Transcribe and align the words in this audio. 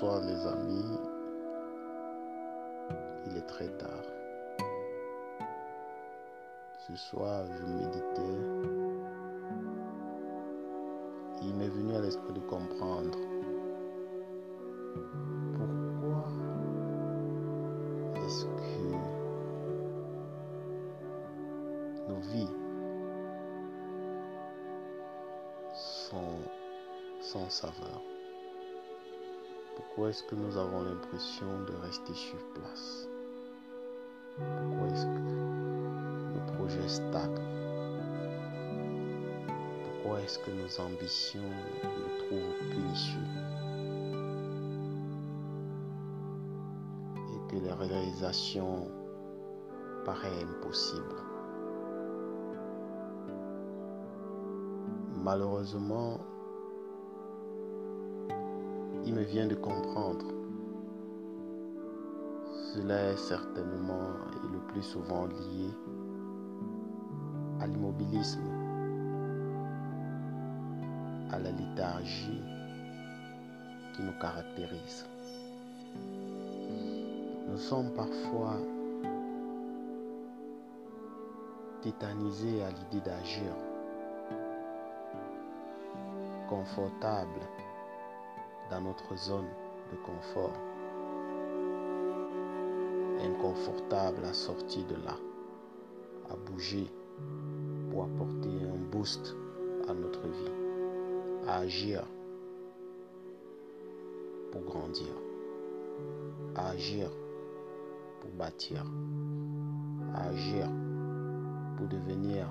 Bonsoir 0.00 0.22
les 0.22 0.46
amis. 0.46 0.98
Il 3.26 3.36
est 3.36 3.46
très 3.46 3.68
tard. 3.76 4.06
Ce 6.78 6.96
soir, 6.96 7.44
je 7.52 7.66
méditais. 7.66 8.38
Il 11.42 11.54
m'est 11.54 11.68
venu 11.68 11.94
à 11.96 12.00
l'esprit 12.00 12.32
de 12.32 12.40
comprendre 12.40 13.10
pourquoi 15.58 16.24
est-ce 18.24 18.46
que 18.46 18.96
nos 22.08 22.20
vies 22.20 22.56
sont 25.74 26.38
sans 27.20 27.50
saveur. 27.50 28.00
Pourquoi 30.00 30.12
est-ce 30.12 30.24
que 30.24 30.34
nous 30.34 30.56
avons 30.56 30.82
l'impression 30.82 31.46
de 31.66 31.74
rester 31.82 32.14
sur 32.14 32.38
place? 32.54 33.06
Pourquoi 34.38 34.88
est-ce 34.88 35.04
que 35.04 35.18
nos 36.32 36.54
projets 36.54 36.88
stagnent? 36.88 37.44
Pourquoi 39.84 40.22
est-ce 40.22 40.38
que 40.38 40.52
nos 40.52 40.80
ambitions 40.80 41.42
nous 41.82 42.24
trouvent 42.24 42.68
pernicieux 42.70 43.20
Et 47.18 47.52
que 47.52 47.56
les 47.62 47.72
réalisations 47.72 48.88
paraissent 50.06 50.46
impossibles? 50.60 51.22
Malheureusement, 55.22 56.20
il 59.04 59.14
me 59.14 59.22
vient 59.22 59.46
de 59.46 59.54
comprendre. 59.54 60.26
Cela 62.74 63.12
est 63.12 63.16
certainement 63.16 64.10
et 64.44 64.52
le 64.52 64.58
plus 64.68 64.82
souvent 64.82 65.26
lié 65.26 65.70
à 67.60 67.66
l'immobilisme, 67.66 68.40
à 71.30 71.38
la 71.38 71.50
léthargie 71.50 72.42
qui 73.94 74.02
nous 74.02 74.18
caractérise. 74.20 75.06
Nous 77.48 77.58
sommes 77.58 77.90
parfois 77.94 78.56
tétanisés 81.82 82.62
à 82.62 82.70
l'idée 82.70 83.04
d'agir, 83.04 83.52
confortables 86.48 87.48
dans 88.70 88.80
notre 88.80 89.16
zone 89.16 89.48
de 89.90 89.96
confort. 89.96 90.54
Inconfortable 93.22 94.24
à 94.24 94.32
sortir 94.32 94.86
de 94.86 94.94
là, 95.04 95.16
à 96.30 96.36
bouger 96.36 96.86
pour 97.90 98.04
apporter 98.04 98.48
un 98.48 98.78
boost 98.90 99.34
à 99.88 99.94
notre 99.94 100.26
vie, 100.26 100.52
à 101.46 101.58
agir 101.58 102.02
pour 104.52 104.62
grandir, 104.62 105.12
à 106.54 106.70
agir 106.70 107.10
pour 108.20 108.30
bâtir, 108.30 108.84
à 110.14 110.28
agir 110.28 110.66
pour 111.76 111.88
devenir 111.88 112.46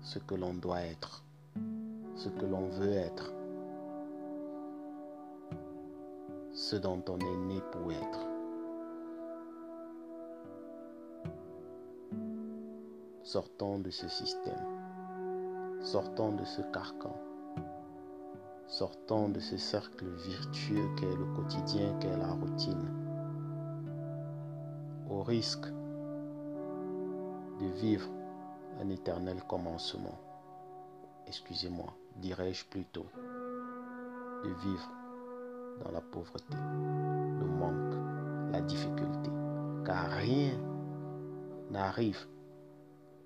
ce 0.00 0.18
que 0.18 0.34
l'on 0.34 0.54
doit 0.54 0.82
être, 0.82 1.24
ce 2.16 2.28
que 2.28 2.46
l'on 2.46 2.68
veut 2.68 2.92
être. 2.92 3.32
Ce 6.58 6.74
dont 6.74 7.00
on 7.08 7.20
est 7.20 7.36
né 7.36 7.62
pour 7.70 7.92
être. 7.92 8.18
Sortons 13.22 13.78
de 13.78 13.90
ce 13.90 14.08
système. 14.08 14.66
Sortons 15.80 16.32
de 16.32 16.44
ce 16.44 16.60
carcan. 16.72 17.16
Sortons 18.66 19.28
de 19.28 19.38
ce 19.38 19.56
cercle 19.56 20.06
virtueux 20.26 20.88
qu'est 20.96 21.06
le 21.14 21.26
quotidien, 21.36 21.96
qu'est 22.00 22.16
la 22.16 22.32
routine. 22.32 22.92
Au 25.08 25.22
risque 25.22 25.68
de 27.60 27.66
vivre 27.76 28.10
un 28.82 28.88
éternel 28.90 29.40
commencement. 29.44 30.18
Excusez-moi, 31.28 31.94
dirais-je 32.16 32.66
plutôt, 32.66 33.06
de 34.42 34.50
vivre 34.64 34.97
dans 35.84 35.90
la 35.92 36.00
pauvreté, 36.00 36.54
le 36.54 37.46
manque, 37.46 38.52
la 38.52 38.60
difficulté. 38.60 39.30
Car 39.84 40.10
rien 40.10 40.52
n'arrive 41.70 42.26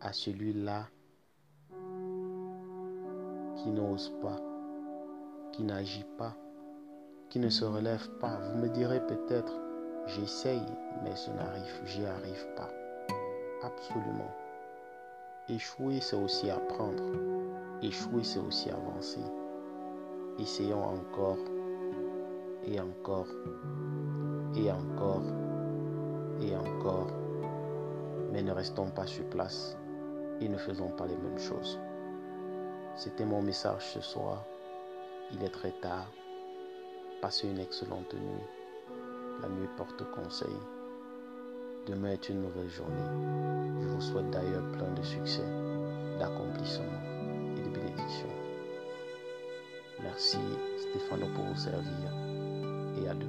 à 0.00 0.12
celui-là 0.12 0.88
qui 3.56 3.70
n'ose 3.70 4.12
pas, 4.22 4.36
qui 5.52 5.64
n'agit 5.64 6.06
pas, 6.16 6.34
qui 7.28 7.38
ne 7.38 7.48
se 7.48 7.64
relève 7.64 8.08
pas. 8.18 8.38
Vous 8.38 8.58
me 8.58 8.68
direz 8.68 9.04
peut-être, 9.06 9.52
j'essaye, 10.06 10.62
mais 11.02 11.12
je 11.14 11.30
n'arrive, 11.32 11.80
j'y 11.84 12.04
arrive 12.04 12.46
pas. 12.56 12.70
Absolument. 13.62 14.30
Échouer, 15.48 16.00
c'est 16.00 16.16
aussi 16.16 16.50
apprendre. 16.50 17.02
Échouer, 17.82 18.24
c'est 18.24 18.38
aussi 18.38 18.70
avancer. 18.70 19.20
Essayons 20.38 20.82
encore 20.82 21.38
et 22.66 22.80
encore, 22.80 23.26
et 24.56 24.70
encore, 24.70 25.22
et 26.40 26.56
encore. 26.56 27.08
Mais 28.32 28.42
ne 28.42 28.52
restons 28.52 28.90
pas 28.90 29.06
sur 29.06 29.24
place 29.26 29.76
et 30.40 30.48
ne 30.48 30.56
faisons 30.56 30.90
pas 30.90 31.06
les 31.06 31.16
mêmes 31.16 31.38
choses. 31.38 31.78
C'était 32.96 33.24
mon 33.24 33.42
message 33.42 33.92
ce 33.94 34.00
soir. 34.00 34.44
Il 35.32 35.42
est 35.42 35.50
très 35.50 35.72
tard. 35.72 36.10
Passez 37.20 37.48
une 37.48 37.58
excellente 37.58 38.12
nuit. 38.14 38.44
La 39.42 39.48
nuit 39.48 39.68
porte 39.76 40.04
conseil. 40.12 40.56
Demain 41.86 42.10
est 42.10 42.28
une 42.28 42.42
nouvelle 42.42 42.68
journée. 42.68 43.80
Je 43.80 43.88
vous 43.88 44.00
souhaite 44.00 44.30
d'ailleurs 44.30 44.70
plein 44.72 44.90
de 44.92 45.02
succès, 45.02 45.46
d'accomplissement 46.18 46.84
et 47.56 47.62
de 47.62 47.68
bénédictions. 47.70 48.28
Merci 50.02 50.38
Stéphano 50.78 51.26
pour 51.34 51.44
vous 51.44 51.56
servir 51.56 52.29
yardım 53.06 53.28